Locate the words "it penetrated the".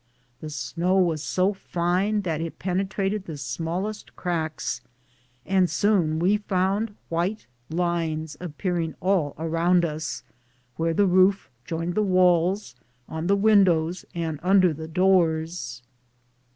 2.41-3.37